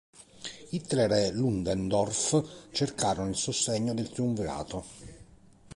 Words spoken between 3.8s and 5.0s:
del "triumvirato".